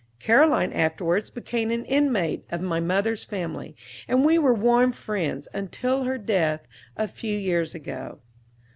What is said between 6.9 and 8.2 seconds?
a few years ago.